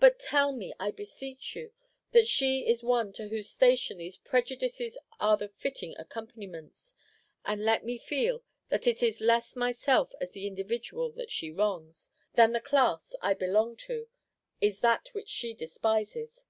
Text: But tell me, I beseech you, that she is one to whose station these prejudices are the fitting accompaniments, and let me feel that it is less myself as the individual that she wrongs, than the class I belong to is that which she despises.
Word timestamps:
But 0.00 0.18
tell 0.18 0.50
me, 0.50 0.74
I 0.80 0.90
beseech 0.90 1.54
you, 1.54 1.70
that 2.10 2.26
she 2.26 2.66
is 2.66 2.82
one 2.82 3.12
to 3.12 3.28
whose 3.28 3.48
station 3.52 3.98
these 3.98 4.16
prejudices 4.16 4.98
are 5.20 5.36
the 5.36 5.46
fitting 5.46 5.94
accompaniments, 5.96 6.96
and 7.44 7.64
let 7.64 7.84
me 7.84 7.96
feel 7.96 8.42
that 8.68 8.88
it 8.88 9.00
is 9.00 9.20
less 9.20 9.54
myself 9.54 10.12
as 10.20 10.32
the 10.32 10.48
individual 10.48 11.12
that 11.12 11.30
she 11.30 11.52
wrongs, 11.52 12.10
than 12.34 12.50
the 12.52 12.58
class 12.60 13.14
I 13.22 13.32
belong 13.34 13.76
to 13.86 14.08
is 14.60 14.80
that 14.80 15.14
which 15.14 15.28
she 15.28 15.54
despises. 15.54 16.42